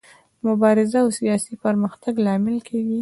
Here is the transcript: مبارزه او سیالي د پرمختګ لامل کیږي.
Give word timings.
مبارزه 0.47 0.97
او 1.03 1.09
سیالي 1.17 1.47
د 1.51 1.53
پرمختګ 1.65 2.13
لامل 2.25 2.57
کیږي. 2.67 2.99